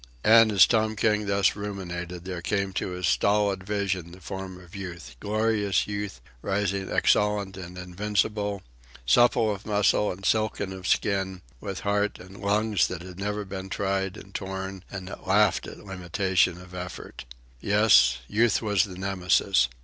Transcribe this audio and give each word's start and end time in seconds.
And, 0.23 0.51
as 0.51 0.65
Tom 0.65 0.95
King 0.95 1.27
thus 1.27 1.55
ruminated, 1.55 2.25
there 2.25 2.41
came 2.41 2.73
to 2.73 2.87
his 2.89 3.05
stolid 3.07 3.63
vision 3.63 4.13
the 4.13 4.19
form 4.19 4.59
of 4.59 4.75
Youth, 4.75 5.15
glorious 5.19 5.85
Youth, 5.85 6.21
rising 6.41 6.89
exultant 6.89 7.55
and 7.55 7.77
invincible, 7.77 8.63
supple 9.05 9.53
of 9.53 9.63
muscle 9.67 10.11
and 10.11 10.25
silken 10.25 10.73
of 10.73 10.87
skin, 10.87 11.43
with 11.59 11.81
heart 11.81 12.17
and 12.17 12.41
lungs 12.41 12.87
that 12.87 13.03
had 13.03 13.19
never 13.19 13.45
been 13.45 13.69
tired 13.69 14.17
and 14.17 14.33
torn 14.33 14.83
and 14.89 15.07
that 15.07 15.27
laughed 15.27 15.67
at 15.67 15.85
limitation 15.85 16.59
of 16.59 16.73
effort. 16.73 17.25
Yes, 17.59 18.21
Youth 18.27 18.59
was 18.59 18.85
the 18.85 18.97
Nemesis. 18.97 19.69